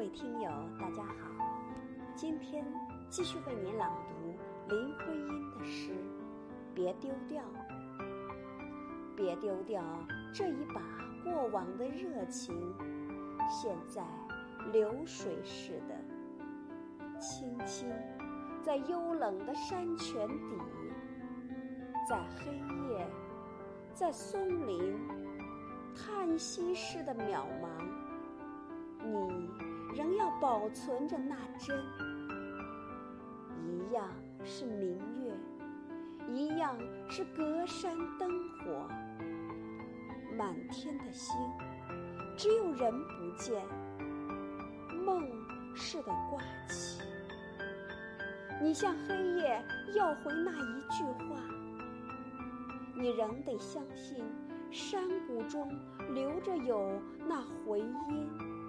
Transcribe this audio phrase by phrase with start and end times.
[0.00, 1.44] 各位听友，大家好，
[2.16, 2.64] 今天
[3.10, 5.92] 继续为您朗读林徽因的诗
[6.74, 7.42] 《别丢掉》。
[9.14, 9.84] 别丢掉
[10.32, 10.80] 这一把
[11.22, 12.56] 过往的热情，
[13.46, 14.02] 现在
[14.72, 15.94] 流水似的，
[17.18, 17.86] 轻轻
[18.62, 20.56] 在幽冷的山泉底，
[22.08, 22.50] 在黑
[22.88, 23.06] 夜，
[23.92, 24.98] 在松林，
[25.94, 27.68] 叹息似的渺茫。
[29.02, 29.50] 你
[30.40, 31.76] 保存着那真，
[33.62, 34.08] 一样
[34.42, 35.36] 是明月，
[36.32, 36.74] 一样
[37.10, 38.88] 是隔山灯火。
[40.38, 41.36] 满天的星，
[42.38, 43.62] 只有人不见，
[45.04, 45.22] 梦
[45.76, 47.02] 似的挂起。
[48.62, 49.62] 你向黑夜
[49.94, 51.36] 要回那一句话，
[52.96, 54.24] 你仍得相信，
[54.70, 55.68] 山谷中
[56.14, 56.98] 留着有
[57.28, 58.59] 那回音。